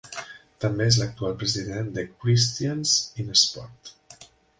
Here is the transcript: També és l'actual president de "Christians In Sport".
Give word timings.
També 0.63 0.85
és 0.91 0.95
l'actual 1.01 1.35
president 1.43 1.91
de 1.97 2.05
"Christians 2.23 2.95
In 3.25 3.29
Sport". 3.43 3.93